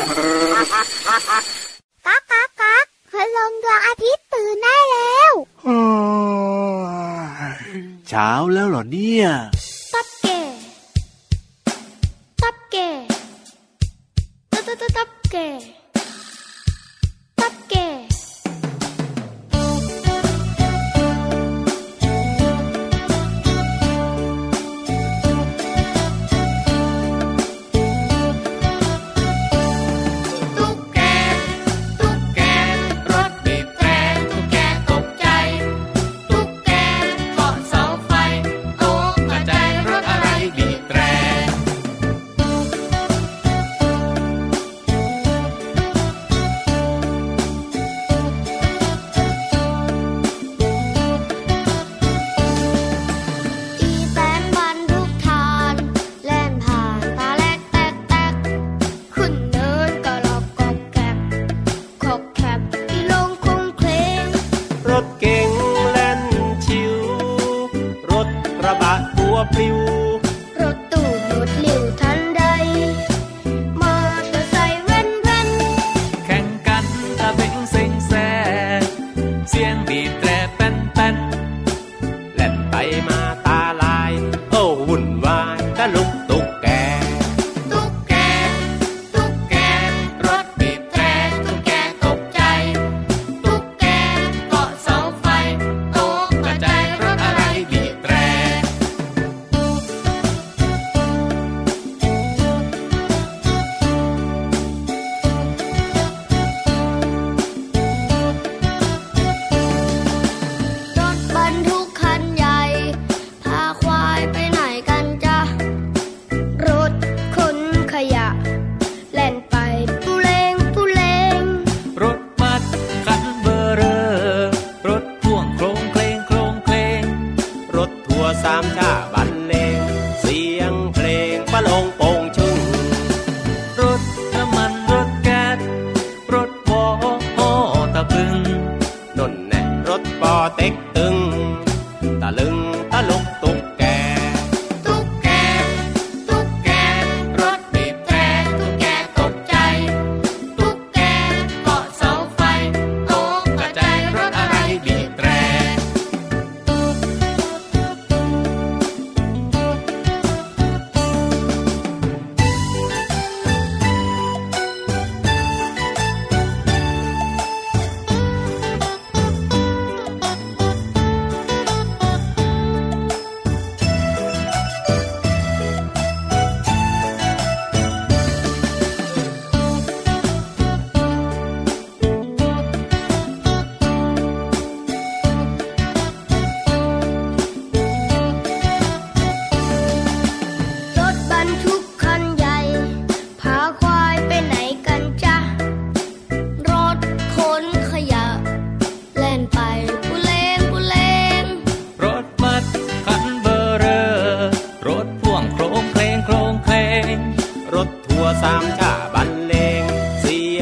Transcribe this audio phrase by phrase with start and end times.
[0.00, 5.32] กากกักกักพลงดวงอาทิตย์ตื่นได้แล้ว
[8.08, 9.26] เช้าแล้วเหรอเนี่ย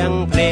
[0.08, 0.47] and play.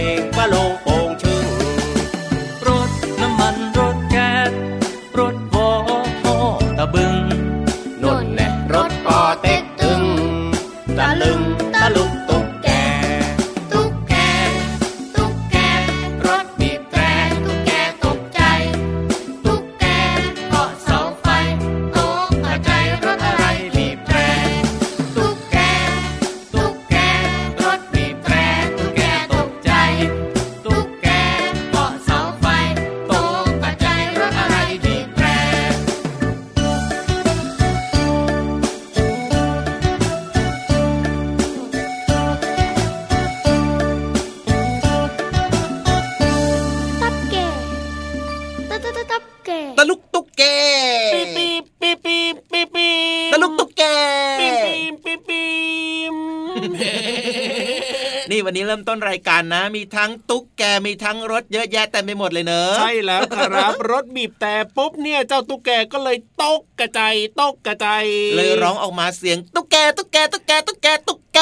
[58.36, 68.04] นี่วันนี้เริ่มต้นรายการนะ มีทั้งตุ๊กแกมีทั้งรถเยอะแยะเต่ไม่หมดเลยเนอะใช่แล้วครับ รถบีบแต่ปุ๊บเนี่ยเจ้าตุ๊กแกก็เลยตกกระจายตกกระจาย
[68.36, 71.41] เลยร้องออกมาเสียงตุ๊กแกตุ๊กแกตุ๊กแกตุ๊กแกตุ๊กแก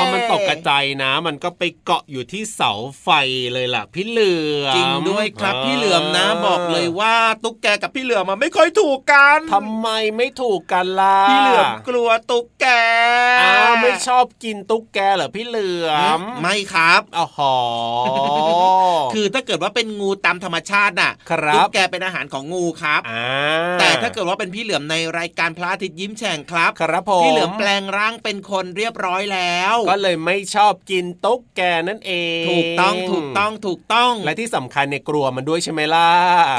[0.00, 2.72] พอมันตกกระจายนะ มันก็ไปเกาะอยู่ที่เสา
[3.02, 3.08] ไฟ
[3.52, 4.34] เลยล่ะพี่เหลื
[4.64, 12.66] อมจริงด้วยครับพี่เหลือมนะบอกเลยว่าตุ๊กแกกับพี่เหลือมมันไม่ค่อยถูกกัน ทำไมไม่ถูกกันล่ะพี่เหลือมกลัวตุ๊กแก
[13.42, 16.01] อ้าวไม่ชอบกินตุ๊กแกเหรอพี่เหลือม
[19.56, 23.24] ดว่าเป็นงูตามธรรมชาติน่ะครับตุ๊กแกเป็นอาหารของงูครับอ่า
[23.80, 32.12] แต่ถ้าเกิดว่าเป็นพี่เหลือมในรายการพระอาทิตย์ยิ้มแฉ่งครับครับผมพี่เหลือมแปลงร่างเป็นคนเรียบร้อยแล้ว ก็เลยไม่ชอบกินตุ๊กแกนั่นเอ
[32.42, 36.08] ง ถูกต้องถูกต้องถูกต้อง และที่สำคัญเนี่ยกลัวมันด้วยใช่ไหมล่ะ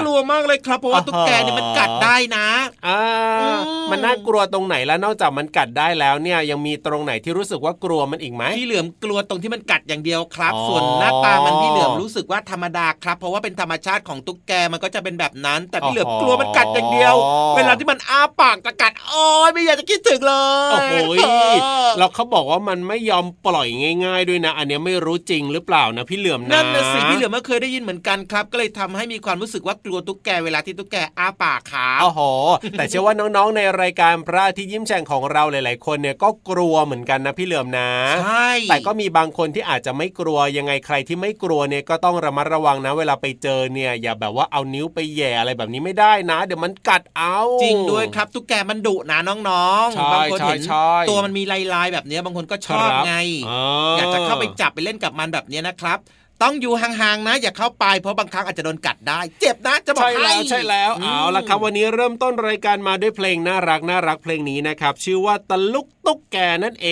[0.02, 2.48] กลัวมากเลยครับเพราะว่าอ๋อตุ๊กแกเนี่ยมันกัดได้นะ
[2.88, 3.02] อ่า
[3.42, 3.60] อืม
[3.92, 17.16] มันน่ากลัวตรงไหนแล้วนอกจากมันกัดได้แล้วเนี่ยยังมีตรงไหนที่รู้สึกว่ากลัวมันอีกไหมพี่เหลือมกลัวตรงที่มันกัดอย่างเดียวครับอ๋อส่วนหน้าตามันพี่เหลือมรู้สึกว่าธรรมดาครับ เพราะว่าเป็นธรรมชาติของตุ๊กแกมันก็จะเป็นแบบนั้น แต่พี่เหลือมอ๋อกลัวมันกัดอย่างเดียว
[17.58, 20.34] เวลาที่มันอ้าปากจะกัดโอ้ยไม่อยากจะคิดถึงเล
[20.72, 23.68] ยโอ้โหเออแล้วเขาบอกว่ามันไม่ยอมปล่อย
[24.06, 32.22] ง่าย ๆ ด้วยนะ อันเนี้ยไม่รู้จริงหรือเปล่านะพี่เหลือมนะนั่นนะสิพี่เหลือมก็เคยได้ยินเหมือนกันครับ ก็เลยทำให้มีความรู้สึกว่ากลัวตุ๊กแกเวลาที่ตุ๊กแกอ้าปากครับโอ้โห
[32.78, 37.90] แต่เชื่อว่าน้องๆในรายการพระอาที่ยิ้มแฉ่งของเราหลาย ๆ คนเนี่ยก็กลัวเหมือนกันนะพี่เหลือมนะ
[38.24, 51.44] ใช่แต่ก็มีบางคนที่อาจจะไม่กลัวยังไงใครที่ไม่กลัวเนี่ยก็ต้องระมัดระวังนะ เวลาไปเจอเนี่ย อย่าแบบว่าเอานิ้วไปแหย่อะไรแบบนี้ไม่ได้นะ เดี๋ยวมันกัดเอาจริงด้วยครับ ตุ๊กแกมันดุนะน้องใช่ๆบางคนเห็นใช่ตัวมันมี
[51.74, 53.14] ลายๆแบบเนี้ยบางคนก็ชอบครับไง
[53.50, 53.62] อ๋อ
[53.98, 56.00] อยากจะเข้าไปจับไปเล่นกับมันแบบเนี้ยนะครับ
[56.44, 66.90] ต้องอยู่ห่างๆนะ อย่าเข้าไปเพราะบางครั้งอาจจะโดนกัดได้ เจ็บนะจะบอกใช่ให้แล้วใช่แล้วมเอาละครับวันนี้เริ่มต้นรายการมาด้วยเพลงน่ารักน่ารักเพลงนี้นะครับ ชื่อว่าตะลุกตุ๊กแกนั่นเอ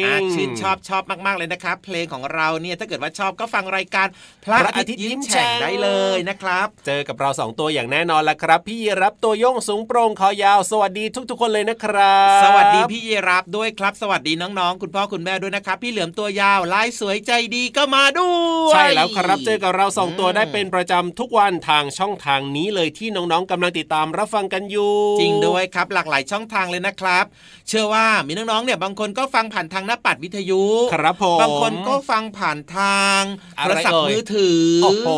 [0.00, 4.06] งอะชื่นชอบชอบมากๆเลยนะครับเพลงของเราเนี่ยถ้าเกิดว่าชอบก็ฟังรายการ
[4.44, 18.30] พระอาทิตย์ยิ้มแฉ่งได้เลยนะครับ เจอกับเราสองตัวอย่างแน่นอนละครับ พี่รับตัวโยงสูงโปร่งคอยาวสวัสดีทุก ๆ คนเลยนะครับ สวัสดีพี่เยรับด้วยครับ สวัสดีน้องๆ คุณพ่อคุณแม่ด้วยนะครับ พี่เหลือมตัวยาวลายสวยใจดีก็มาด้
[18.66, 27.24] วยใช่แล้วครับเจอกับเราสองตัวอืมได้เป็นประจำทุกวันทางช่องทางนี้เลยที่น้องๆกำลังติดตามรับฟังกันอยู่ จริงด้วยครับ หลากหลายช่องทางเลยนะครับ
[27.68, 30.62] เชื่อว่ามีน้องๆเนี่ยบางคนก็ฟังผ่านทางหน้าปัดวิทยุ
[30.94, 33.22] ครับผมบางคนก็ฟังผ่านทาง
[33.58, 35.08] อะโทไรรศัพท์เอ่ยมือถือโอ้โห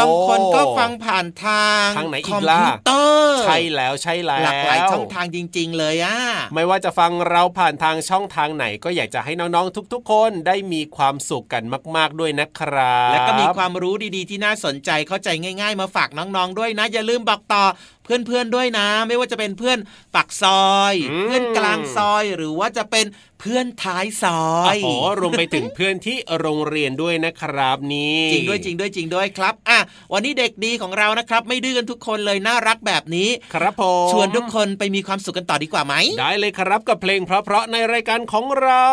[0.00, 6.18] บางคนก็ฟังผ่านทางทางไหนอีคอกมล่ะพิวเตอร์ใช่แล้วใช่แล้วหลากหลายช่องทางจริง ๆ เลยอะ
[6.54, 11.64] ไม่ว่าจะฟังเราผ่านทางช่องทางไหน ก็อยากจะให้น้องๆทุก ๆ คนได้มีความสุขกัน
[11.96, 15.28] มาก ๆด้วยนะครับ และก็มีความรู้ดีๆ ที่น่าสนใจเข้าใจ
[15.60, 17.64] ง่าย ๆ มาฝากน้องๆด้วยนะ อย่าลืมบอกต่อ
[18.04, 19.78] เพื่อนๆด้วยนะ ไม่ว่าจะเป็นเพื่อน
[20.14, 23.06] ปักซอย เพื่อนกลางซอยหรือว่าจะเป็น
[23.40, 29.78] เพื่อนท้ายซอยโอ้โหรวมไปถึงเพื่อนที่โรงเรียนด้วยนะครับนี่จริงด้วยจริงด้วยจริงด้วยครับอะ
[30.12, 38.86] วันนี้เด็กดีของเรานะครับ ไม่ดื้อกันทุกคนเลยน่ารักแบบนี้ ครับผมชวนทุกคนไปมีความสุขกันต่อดีกว่าไหมได้เลยครับกับเพลงเพราะๆในรายการของเรา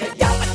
[0.00, 0.49] ขยับ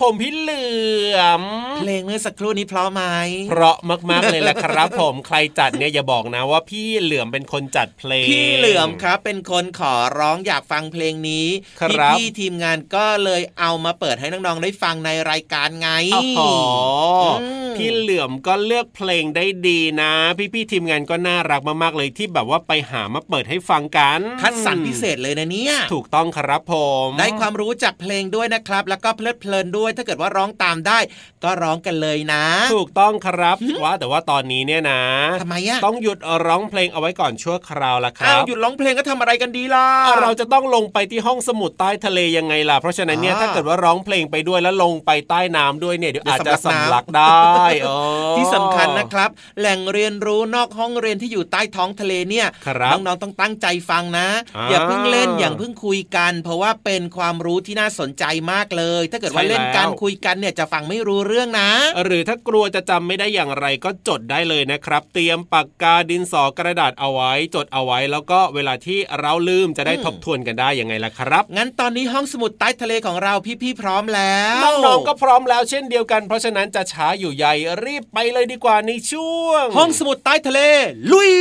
[0.00, 0.64] ผมพี่เหลื
[1.84, 3.02] เพลงเมื่อสักครู่นี้เพราะไหม
[3.50, 3.76] เพราะ
[4.10, 11.46] มากๆเลยแหละครับ ผมใครจัดเนี่ยอย่าบอกนะว่าพี่เหลือมเป็นคนจัดเพลง พี่เหลือมครับ เป็นคนขอร้องอยากฟังเพลงนี้
[11.80, 16.40] ครับพี่ๆทีมงานก็เลยเอามาเปิดให้น้องๆได้ฟังในรายการไงโอ้โห
[17.42, 20.12] อืมพี่เหลือมก็เลือกเพลงได้ดีนะ
[20.54, 26.74] พี่ๆทีมงานก็น่ารักมากๆเลยที่แบบว่าไปหามาเปิดให้ฟังกันคัดสรรพิเศษเลยนะเนี่ยถูกต้องครับผ
[27.06, 30.98] ม ได้ความรู้จากเพลงด้วยนะครับ แล้วก็เพลิดเพลินด้วย ถ้าเกิดว่าร้องตามได้
[31.44, 35.02] ก็ร้องกันเลยนะ ถูกต้องครับว่าแต่ว่าตอนนี้เนี่ยนะ
[35.42, 39.86] ทำไมอะต้องหยุดร้องเพลงเอาไว้ก่อนชั่วคราวละครัอ้าวบหยุดร้องเพลงก็ทำอะไรกันดีล่ะ
[40.20, 47.88] เราจะต้องลงไปที่ห้องสมุดใต้ทะเลยังไงล่ะเพราะฉะนั้นเนี่ยอ่าถ้าเกิดว่าร้องเพลงไปด้วยแล้วลงไปใต้น้ำด้วยเนี่ยเดี๋ยวเดี๋ยวอาจจะสำลักน้ำสำลักได้เอ
[48.32, 61.63] อที่สำคัญนะครับ แหล่งเรียนรู้นอกห้องเรียนที่อยู่ใต้ท้องทะเลเนี่ยครับน้องๆต้องตั้งใจฟังนะอ่าอย่าเพิ่งเล่นอย่าเพิ่งคุยกัน เพราะว่าเป็นความรู้ที่น่าสนใจมากเลย ถ้าเกิดว่าใช่เล่นกันแล้วคุยกันเนี่ยจะฟังไม่รู้เรื่องนะ
[62.04, 77.54] หรือถ้ากลัวจะจำไม่ได้อย่างไรก็จดได้เลยนะครับ เตรียมปากกาดินสอกระดาษเอาไว้ จดเอาไว้แล้วก็เวลาที่เราลืมจะได้อืมทบทวนกันได้ยังไงล่ะครับ งั้นตอนนี้ห้องสมุดใต้ทะเลของเราพี่ๆพร้อมแล้วน้องๆก็พร้อมแล้วเช่นเดียวกัน เพราะฉะนั้นจะช้าอยู่ใหญ่
[77.84, 80.60] รีบไปเลยดีกว่าในช่วง ห้องสมุดใต้ทะเล
[81.12, 81.32] ลุย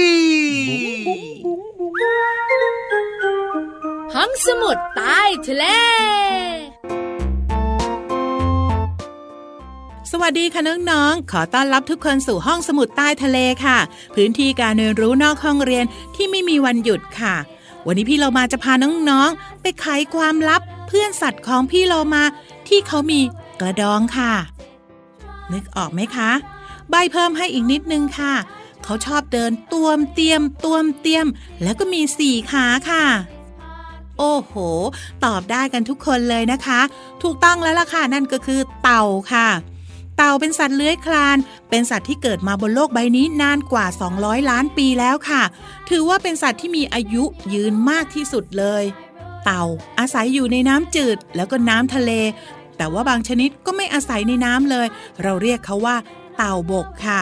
[4.15, 5.65] ห้องสมุดใต้ทะเล
[10.15, 13.77] สวัสดีค่ะน้องๆ ขอต้อนรับทุกคนสู่ห้องสมุดใต้ทะเลค่ะ
[14.15, 17.36] พื้นที่การเรียนรู้นอกห้องเรียนที่ไม่มีวันหยุดค่ะ
[17.86, 18.74] วันนี้พี่เรามาจะพา
[19.10, 22.24] น้องๆ ไปไขความลับเพื่อนสัตว์ของพี่เรามา
[22.67, 23.20] ที่เขามี
[23.60, 24.34] กระดองค่ะ
[25.53, 26.32] นึกออกไหมคะ
[26.89, 28.34] ใบเพิ่มให้อีกนิดนึงค่ะ
[28.84, 31.27] เขาชอบเดินตวมเตียมตวมเตียม
[31.63, 33.05] แล้วก็มีสี่ขาค่ะ
[34.17, 34.53] โอ้โห
[35.25, 36.82] ตอบได้กันทุกคนเลยนะคะ
[37.24, 39.03] ถูกต้องแล้วล่ะค่ะ นั่นก็คือเต่า
[39.34, 39.50] ค่ะ
[40.17, 41.38] เต่าเป็นสัตว์เลื้อยคลาน
[41.70, 43.86] เป็นสัตว์ที่เกิดมาบนโลกใบนี้นานกว่า
[44.17, 45.43] 200 ล้านปีแล้วค่ะ
[45.89, 48.84] ถือว่าเป็นสัตว์ที่มีอายุยืนมากที่สุดเลย
[49.43, 49.63] เต่า
[50.00, 52.12] อาศัยอยู่ในน้ำจืดแล้วก็น้ำทะเล
[52.77, 54.88] แต่ว่าบางชนิดก็ไม่อาศัยในน้ำเลย
[55.24, 55.96] เราเรียกเขาว่า
[56.38, 57.22] เต่าบกค่ะ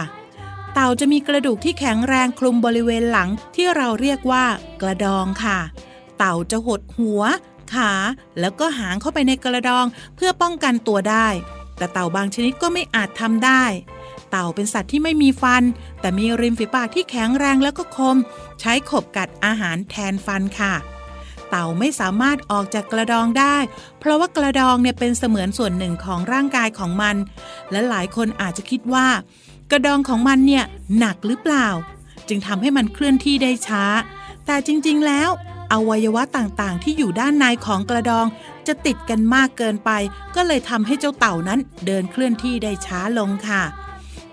[0.74, 4.46] เต่าจะมีกระดูกที่แข็งแรงคลุมบริเวณหลังที่เราเรียกว่า
[4.82, 5.60] กระดองค่ะ
[6.18, 7.22] เต่าจะหดหัว
[7.74, 7.92] ขา
[8.40, 11.28] แล้วก็หางเข้าไปในกระดองเพื่อป้องกันตัวได้
[11.82, 13.64] แต่เต่าบางชนิดก็ไม่อาจทำได้
[14.30, 15.64] เต่าเป็นสัตว์ที่ไม่มีฟัน
[16.00, 18.18] แต่มีริมฝีปากที่แข็งแรงแล้วก็คม
[18.60, 20.74] ใช้ขบกัดอาหารแทนฟันค่ะ
[21.50, 23.58] เต่าไม่สามารถออกจากกระดองได้
[24.00, 27.16] เพราะว่ากระดองเนี่ยเป็นเสมือนส่วนหนึ่งของร่างกายของมัน
[27.72, 29.08] และหลายคนอาจจะคิดว่า
[29.72, 30.64] กระดองของมันเนี่ย
[30.98, 31.68] หนักหรือเปล่า
[32.28, 33.84] จึงทำให้มันเคลื่อนที่ได้ช้า
[34.46, 35.30] แต่จริง ๆ แล้ว
[35.74, 38.26] อวัยวะต่างๆ ที่อยู่ด้านในของกระดอง
[38.68, 39.92] จะติดกันมากเกินไป
[40.36, 43.64] ก็เลยทำให้เจ้าเต่านั้นเดินเคลื่อนที่ได้ช้าลงค่ะ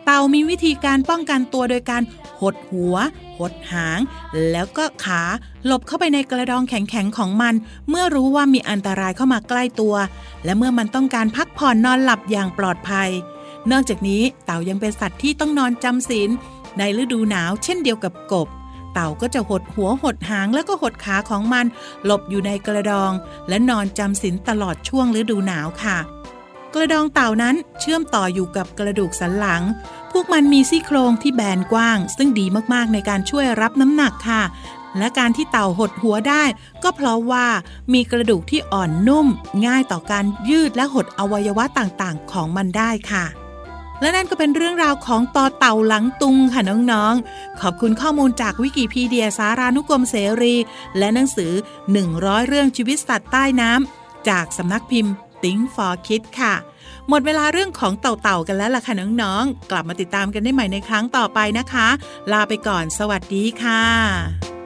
[0.05, 2.03] เต่ามีวิธีการป้องกันตัวโดยการ
[2.41, 2.97] หดหัว
[3.39, 3.99] หดหาง
[4.51, 5.23] แล้วก็ขา
[5.65, 7.55] หลบเข้าไปในกระดองแข็งๆของมัน
[7.89, 9.95] เมื่อรู้ว่ามีอันตรายเข้ามาใกล้ตัว
[10.45, 13.09] และเมื่อมันต้องการพักผ่อนนอนหลับอย่างปลอดภัย
[13.71, 16.31] นอกจากนี้เต่ายังเป็นสัตว์ที่ต้องนอนจำศีล
[16.79, 18.49] ในฤดูหนาวเช่นเดียวกับกบ
[18.99, 21.67] ต่าก็จะหดหัวหดหางแล้วก็หดขาของมัน
[22.05, 23.13] หลบอยู่ในกระดอง
[23.49, 25.99] และนอนจำศีลตลอดช่วงฤดูหนาวค่ะ
[26.75, 29.63] กระดองเต่านั้นเชื่อมต่ออยู่กับกระดูกสันหลัง
[30.13, 34.43] พวกมันมีซี่โครงที่แบนกว้าง ซึ่งดีมากๆในการช่วยรับน้ำหนักค่ะ
[34.99, 36.45] และการที่เต่าหดหัวได้
[36.83, 37.47] ก็เพราะว่า
[37.93, 39.27] มีกระดูกที่อ่อนนุ่ม
[39.67, 43.25] ง่ายต่อการยืดและหดอวัยวะต่างๆ ของมันได้ค่ะ
[44.01, 50.55] และนั่นก็เป็นเรื่องราวของต่อเต่าหลังตุงค่ะน้องๆ ขอบคุณข้อมูลจากวิกิพีเดียสารานุกรมเสรี
[50.99, 51.53] และหนังสือ
[52.01, 55.13] 100 เรื่องชีวิตสัตว์ใต้น้ำจากสำนักพิมพ์
[55.43, 56.55] Think for Kids ค่ะ
[57.09, 61.89] หมดเวลาเรื่องของเต่าๆกันแล้วล่ะค่ะน้องๆ กลับมาติดตามกันได้ใหม่ในครั้งต่อไปนะคะ
[62.33, 64.58] ลาไปก่อนสวัสดีค่ะ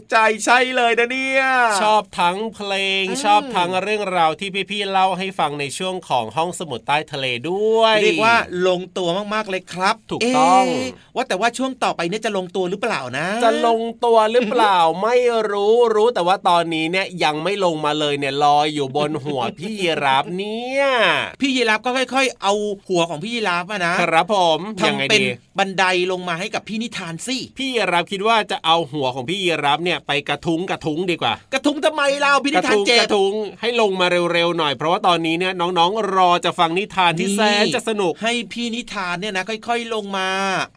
[0.00, 1.42] กถูกใจใช่เลยนะเนี่ย
[1.82, 8.36] ชอบทั้งเพลงชอบทั้งเรื่องราวที่พี่ๆเล่าให้ฟังในช่วงของห้องสมุดใต้ทะเลด้วยเรียกว่า
[8.68, 10.64] ลงตัวมากๆเลยครับ ถูกต้อง
[11.14, 15.16] เว่าแต่ว่าช่วงต่อไปเนี่ยจะลงตัวหรือเปล่านะ จะลงตัวหรือเปล่าไม่
[15.50, 20.84] รู้รู้แต่ว่าตอนนี้เนี่ยยังไม่ลงมาเลยเนี่ยลอยอยู่บนหัวพี่ยีรับเนี่ย
[21.40, 22.54] พี่ยีราฟก็ค่อย ๆ เอา
[22.88, 40.28] หัวของพี่ยีราฟอะนะครับผมยังไงทำเป็นดีบันไดลงมาให้กับพี่นิทานสิพี่ยีรับคิดว่าจะเอาหัวของพี่ยีรับเนี่ยไปกระทุ้งกระทุ้งดีกว่า กระทุ้งทำไมเราพี่กนิระทานทุ้งเจ็กบระทุ้งให้ลงมาเร็วๆหน่อย เพราะว่าตอนนี้เนี่ยน้องๆรอจะฟังนิทานที่นี่แสนจะสนุก ให้พี่นิทานเนี่ยนะค่อยๆลงมา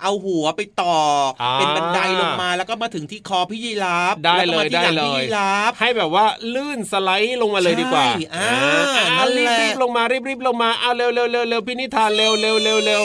[0.02, 0.98] เอาหัวไปต่อ
[1.42, 8.52] อาเป็นบันไดลงมาแล้วก็มาถึงที่คอพี่ยีราฟได้แวก็เลมายที่ได้หงเลพี่ยยีราฟให้แบบว่าลื่นสไลด์ลงมาเลยดีกว่าใช่อ่า
[8.98, 13.04] อ่านั่นรีแหละบๆลงมารีบๆลงมาเอาเร็วๆเร็วๆเร็วๆพี่นิทานเร็วเร็วเร็วเร็ว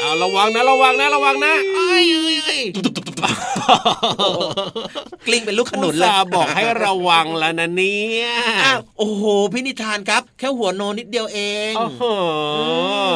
[0.00, 2.62] เอาระวังนะระวังนะระวังนะเอ้ยเอ้ยเอ้ย
[5.26, 8.26] กลิ้งเป็นลูกขนุนอุตเลยส่าห์บอกให้ระวังแล้วนะเนี่ย
[8.64, 12.02] อ้าวโอ้โหพี่นิทานครับ แค่หัวโนนิดเดียวเองโอ้โห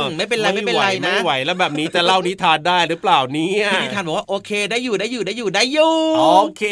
[0.05, 6.63] มไม่เป็นไรไม่เป็นไรนะไม่ไหวแล้วแบบนี้จะเล่านิทานได้หรือเปล่าเนี่ยพี่นิทานบอกว่าโอเคได้อยู่ได้อยู่ได้อยู่ได้อยู่โอเค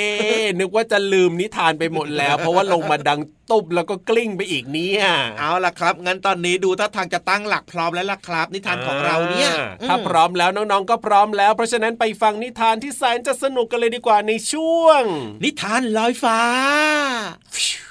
[0.59, 5.05] นึกว่าจะลืมนิทานไปหมดแล้ว เพราะว่าลงมาดัง ตุบแล้วก็กลิ้งไปอีกเนี่ย
[5.39, 9.51] เอาล่ะครับ งั้นตอนนี้ดูท่าทางจะตั้งหลักพร้อมแล้วล่ะครับ นิทานของเราเนี่ย
[9.89, 15.03] ถ้าพร้อมแล้วน้องๆก็พร้อมแล้ว เพราะฉะนั้นไปฟังนิทานที่แสนจะสนุกกันเลยดีกว่าในช่วง
[15.45, 16.41] นิทานลอยฟ้า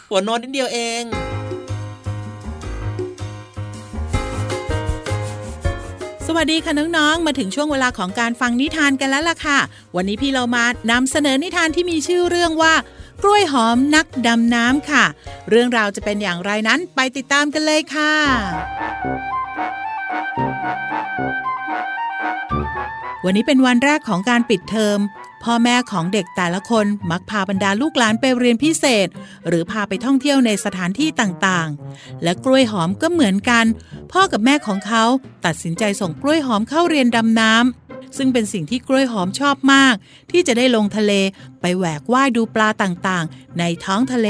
[0.09, 1.03] หัวโนนนิดเดียวเอง
[6.29, 9.59] สวัสดีค่ะน้องๆ มาถึงช่วงเวลาของการฟังนิทานกันแล้วล่ะค่ะ
[9.95, 12.73] วันนี้พี่เรามานำเสนอนิทานที่มีชื่อเรื่องว่า
[13.27, 15.05] กล้วยหอมนักดำน้ำค่ะ
[15.49, 18.13] เรื่องราวจะเป็นอย่างไรนั้นไปติดตามกันเลยค่ะ
[23.25, 24.99] วันนี้เป็นวันแรกของการปิดเทอม
[25.43, 29.07] พ่อแม่ของเด็กแต่ละคนมักพาบรรดาลูกหลานไปเรียนพิเศษ
[29.47, 33.65] หรือพาไปท่องเที่ยวในสถานที่ต่างๆ และกล้วยหอมก็เหมือนกัน
[34.11, 35.03] พ่อกับแม่ของเขา
[35.45, 37.84] ตัดสินใจส่งกล้วยหอมเข้าเรียนดำน้ำ
[38.17, 39.95] ซึ่งเป็นสิ่งที่กล้วยหอมชอบมาก
[40.31, 41.11] ที่จะได้ลงทะเล
[41.61, 44.29] ไปแหวกว่ายดูปลาต่างๆ ในท้องทะเล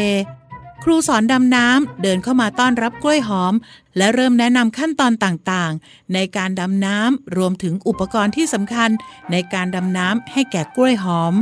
[0.84, 3.54] ครูสอนดำน้ำเดินเข้ามาต้อนรับกล้วยหอม
[3.98, 8.90] และเริ่มแนะนำขั้นตอนต่างๆ ในการดำน้ำรวมถึงอุปกรณ์ที่สำคัญ
[9.32, 11.34] ในการดำน้ำให้แก่กล้วยหอม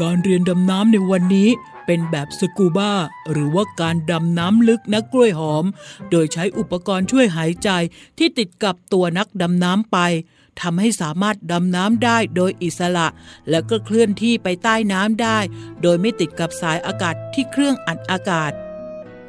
[0.00, 1.48] การเรียนดำน้ำในวันนี้
[1.86, 2.92] เป็นแบบสกูบ้า
[3.30, 5.64] หรือว่าการดำน้ำลึกนักกล้วยหอม
[6.10, 7.68] โดยใช้อุปกรณ์ช่วยหายใจ
[8.18, 9.98] ที่ติดกับตัวนักดำน้ำไป
[10.60, 13.08] ทำให้สามารถดำน้ำได้โดยอิสระ
[13.50, 15.38] และก็เคลื่อนที่ไปใต้น้ำได้
[15.82, 18.52] โดยไม่ติดกับสายอากาศที่เครื่องอัดอากาศ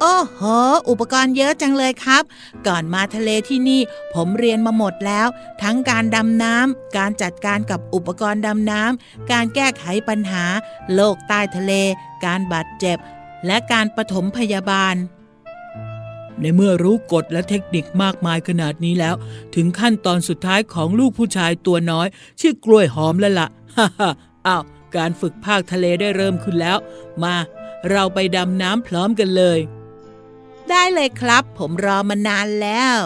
[0.00, 0.42] โอ้โห
[0.88, 2.22] อุปกรณ์เยอะจังเลยครับ
[2.66, 3.80] ก่อนมาทะเลที่นี่
[4.14, 5.26] ผมเรียนมาหมดแล้ว
[5.62, 10.44] ทั้งการดำน้ำ การจัดการกับอุปกรณ์ดำน้ำ การแก้ไขปัญหา
[10.94, 11.72] โลกใต้ทะเล
[12.24, 12.98] การบาดเจ็บ
[13.46, 14.94] และการปฐมพยาบาล
[16.40, 19.14] ในเมื่อรู้กฎและเทคนิคมากมายขนาดนี้แล้ว
[19.54, 22.06] ถึงขั้นตอนสุดท้ายของลูกผู้ชายตัวน้อย
[22.40, 24.10] ชื่อกล้วยหอมแล้วล่ะฮ่าฮ่า
[24.46, 24.62] อ้าว
[24.96, 26.76] การฝึกภาคทะเลได้เริ่มขึ้นแล้ว
[27.22, 27.34] มา
[27.90, 29.58] เราไปดำน้ำพร้อมกันเลย
[30.70, 32.98] ได้เลยครับ ผมรอมานานแล้ว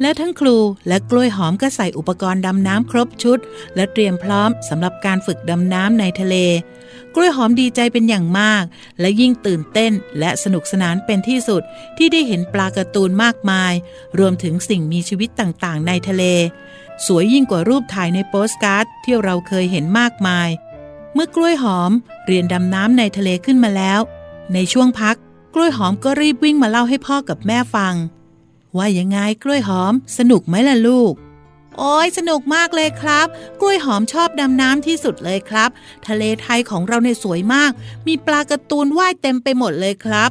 [0.00, 0.56] และทั้งครู
[0.88, 3.38] และกล้วยหอมก็ใส่อุปกรณ์ดำน้ำครบชุด
[3.76, 6.36] และเตรียมพร้อมสำหรับการฝึกดำน้ำในทะเล
[7.14, 8.64] กล้วยหอมดีใจเป็นอย่างมาก
[9.00, 11.62] และยิ่งตื่นเต้นและสนุกสนานเป็นที่สุด
[11.96, 13.72] ที่ได้เห็นปลาการ์ตูนมากมาย
[14.18, 16.24] รวมถึงสิ่งมีชีวิตต่างๆ ในทะเล
[17.06, 20.48] สวยยิ่งกว่ารูปถ่ายในโปสการ์ดที่เราเคยเห็นมากมาย
[21.14, 21.90] เมื่อกล้วยหอม
[22.26, 24.00] เรียนดำน้ำในทะเลขึ้นมาแล้ว
[24.54, 25.16] ในช่วงพัก
[25.54, 27.94] กล้วยหอมก็รีบวิ่งมาเล่าให้พ่อกับแม่ฟัง
[28.76, 31.14] ว่ายังไงกล้วยหอม สนุกไหมล่ะลูก
[31.78, 33.26] โอ้ยสนุกมากเลยครับ
[33.60, 35.70] กล้วยหอมชอบดำน้ำที่สุดเลยครับ
[36.08, 37.70] ทะเลไทยของเราเนี่ยสวยมาก
[38.06, 40.30] มีปลาการ์ตูนว่ายเต็มไปหมดเลยครับ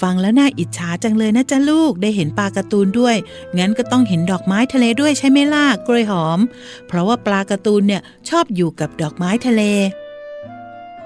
[0.00, 3.16] ฟังแล้วน่าอิจฉาจังเลยนะจ๊ะลูกได้เห็นปลาการ์ตูนด้วย
[3.58, 6.38] งั้นก็ต้องเห็นดอกไม้ทะเลด้วยใช่ไหมล่ะกล้วยหอม
[6.86, 9.62] เพราะว่าปลาการ์ตูนเนี่ยชอบอยู่กับดอกไม้ทะเล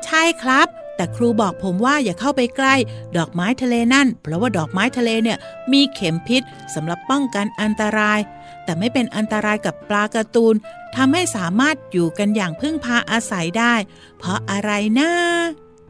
[0.04, 0.68] ใช่ครับ
[1.02, 2.74] แต่ครูบอกผมว่าอย่าเข้าไปใกล้
[3.16, 5.38] ดอกไม้ทะเลนั่น เพราะว่าดอกไม้ทะเลเนี่ย
[5.72, 6.42] มีเข็มพิษ
[6.74, 8.18] สำหรับป้องกันอันตราย
[8.64, 10.54] แต่ไม่เป็นอันตรายกับปลาการ์ตูน
[10.96, 13.74] ทำให้สามารถอยู่กันอย่างพึ่งพาอาศัยได้
[14.18, 15.10] เพราะอะไรนะ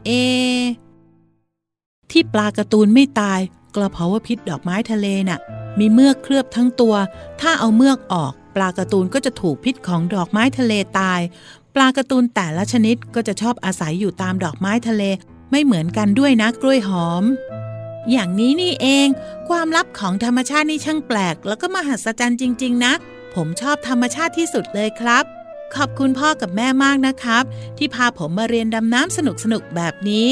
[0.05, 0.09] เอ
[2.11, 3.39] ที่ปลาการ์ตูนไม่ตาย
[3.75, 5.39] ก็เพราะว่าพิษดอกไม้ทะเลน่ะ
[5.79, 6.95] มีเมือกเคลือบทั้งตัว
[7.41, 11.19] ถ้าเอาเมือกออก ปลาการ์ตูนก็จะถูกพิษของดอกไม้ทะเลตาย
[11.75, 15.03] ปลาการ์ตูนแต่ละชนิดก็จะชอบอาศัยอยู่ตามดอกไม้ทะเล
[15.51, 17.23] ไม่เหมือนกันด้วยนะกล้วยหอม
[18.11, 19.07] อย่างนี้นี่เอง
[19.49, 22.93] ความลับของธรรมชาตินี่ช่างแปลก แล้วก็มหัศจรรย์จริง ๆ นะ
[23.35, 25.23] ผมชอบธรรมชาติที่สุดเลยครับ
[25.75, 27.43] ขอบคุณพ่อกับแม่มากนะครับ
[27.77, 29.19] ที่พาผมมาเรียนดำน้ำส
[29.51, 30.27] นุกๆแบบนี้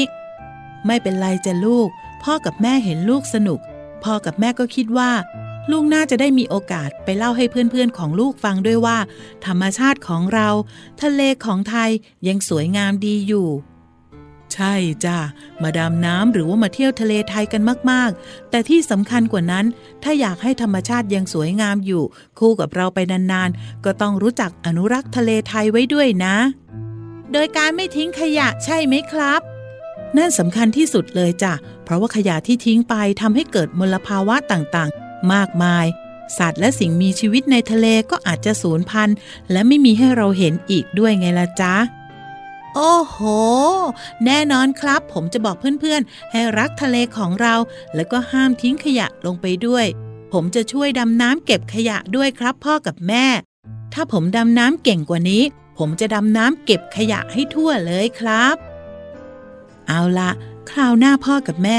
[0.86, 1.88] ไม่เป็นไรจ้ะลูก
[2.22, 3.60] พ่อกับแม่เห็นลูกสนุก
[4.04, 5.10] พ่อกับแม่ก็คิดว่า
[5.70, 8.98] ลูกน่าจะได้มีโอกาสไปเล่าให้เพื่อนๆของลูกฟังด้วยว่า
[9.46, 10.48] ธรรมชาติของเรา
[11.02, 11.90] ทะเลของไทย
[12.28, 13.48] ยังสวยงามดีอยู่
[14.54, 15.18] ใช่จ้ะ
[15.62, 19.64] มาดำน้ำหรือว่ามาเที่ยวทะเลไทยกันมากๆ แต่ที่สำคัญกว่านั้น
[20.02, 22.02] ถ้าอยากให้ธรรมชาติยังสวยงามอยู่
[22.38, 26.36] คู่กับเราไปนานๆ ก็ต้องรู้จักอนุรักษ์ทะเลไทยไว้ด้วยนะ
[27.32, 29.40] โดยการไม่ทิ้งขยะใช่ไหมครับ
[30.16, 31.52] นั่นสำคัญที่สุดเลยจ้ะ
[31.84, 35.86] เพราะว่าขยะที่ทิ้งไปทำให้เกิดมลภาวะต่างๆ มากมาย
[36.38, 39.16] สัตว์และสิ่งมีชีวิตในทะเลก็อาจจะสูญพันธุ์
[39.50, 41.74] และไม่มีให้เราเห็นอีกด้วยไงล่ะจ๊ะ
[42.74, 43.18] โอ้โห
[44.24, 47.54] แน่นอนครับ ผมจะบอกเพื่อนๆ ให้รักทะเลของเรา
[47.94, 49.86] แล้วก็ห้ามทิ้งขยะลงไปด้วย
[50.32, 53.26] ผมจะช่วยดำน้ำเก็บขยะด้วยครับพ่อกับแม่
[53.92, 55.42] ถ้าผมดำน้ำเก่งกว่านี้
[55.78, 58.56] ผมจะดำน้ำเก็บขยะให้ทั่วเลยครับ
[59.88, 60.30] เอาละ
[60.70, 61.78] คราวหน้าพ่อกับแม่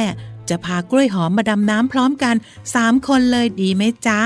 [0.49, 2.35] จะพากล้วยหอมมาดำน้ำพร้อมกัน
[2.75, 4.19] สามคนเลยดีไหมจ๊ะ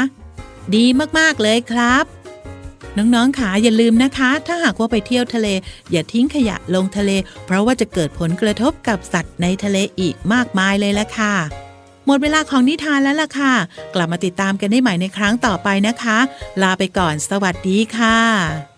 [0.76, 0.86] ดี
[1.20, 2.06] มากๆเลยครับ
[2.98, 5.48] น้องๆขาอย่าลืมนะคะ ถ้าหากว่าไปเที่ยวทะเล
[5.92, 7.12] อย่าทิ้งขยะลงทะเล
[7.46, 11.36] เพราะว่าจะเกิดผลกระทบกับสัตว์ในทะเลอีกมากมายเลยละค่ะ
[12.06, 13.54] หมดเวลาของนิทานแล้วล่ะค่ะ
[13.94, 16.18] กลับมาติดตามกันได้ใหม่ในครั้งต่อไปนะคะ
[16.62, 18.77] ลาไปก่อน สวัสดีค่ะ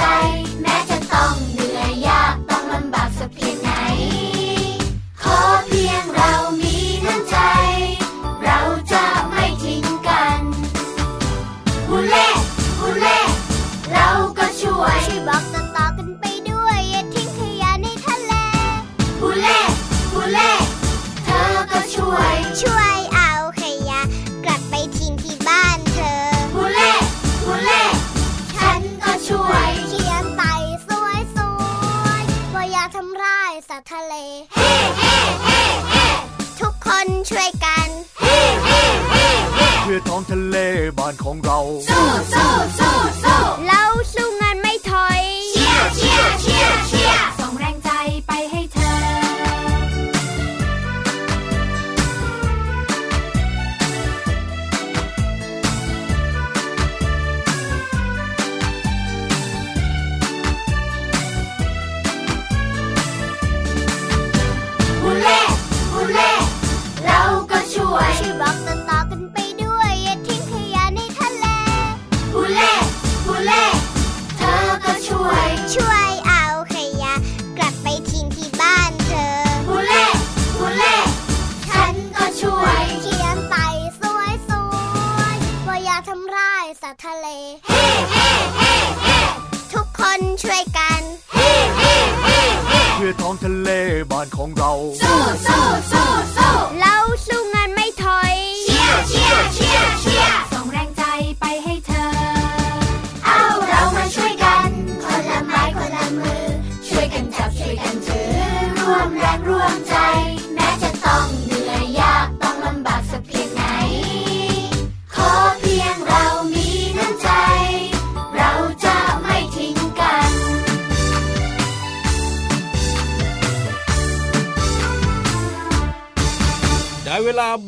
[0.00, 0.35] ร
[41.26, 41.60] บ้า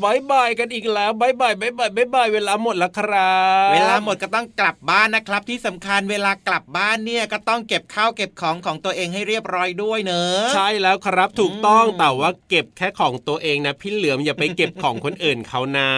[0.03, 3.37] บายบายกันอีกแล้วบายบายบายบายบายบายเวลาหมดแล้วครั
[3.69, 15.91] บ เวลาหมดก็ต้องกลับบ้านนะครับ ที่สำคัญเวลากลับบ้านเนี่ยก็ต้องเก็บข้าวเก็บของของตัวเองให้เรียบร้อยด้วยเนอะใช่แล้วครับถูกต้องอืมแต่ว่าเก็บแค่ของตัวเองนะพี่เหลือมอย่าไปเก็บของคนอื่นเขานะ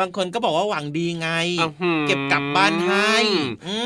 [0.00, 1.28] บางคนก็บอกว่าหวังดีไง
[1.60, 3.36] อื้อหือเก็บกลับบ้านให้ม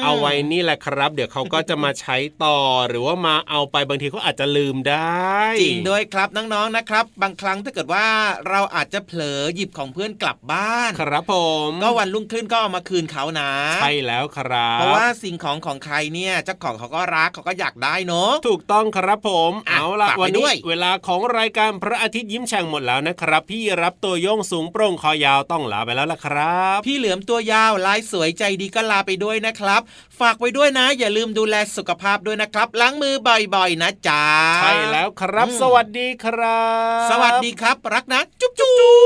[0.04, 2.58] เอาไว้นี่แหละครับ เดี๋ยวเขาก็จะมาใช้ต่อ
[2.88, 8.06] หรือว่ามาเอาไปบางทีเขาอาจจะลืมได้ จริงด้วยครับน้องๆนะครับ บางครั้งถ้าเกิดว่า
[8.48, 11.34] เราอาจจะเผลอหยิบของเพื่อนกลับบ้าน ครับผ
[11.68, 13.50] ม ก็วันรุ่งขึ้นก็เอามาคืนเขานะ
[13.82, 29.80] ใช่แล้วครับ เพราะว่าสิ่งของของใครเนี่ยเจ้าของเขาก็รักเขาก็อยากได้เนอะถูกต้องครับผมอะเอาล่ะฝากไว้วันด้นี้วยเวลาของรายการพระอาทิตย์ยิ้มแฉ่งหมดแล้วนะครับ พี่รับตัวโยงสูงโปร่งคอยาวต้องลาไปแล้วล่ะครับ พี่เหลือมตัวยาวลายสวยใจดีก็ลาไปด้วยนะครับ
[30.20, 34.24] ฝากไว้ด้วยนะ อย่าลืมดูแลสุขภาพด้วยนะครับล้างมือบ่อยๆนะจ๊ะ
[34.56, 36.64] ใช่แล้วครับอืมสวัสดีครั
[36.98, 39.05] บ สวัสดีครับ รักนะ จุ๊บจุ๊บ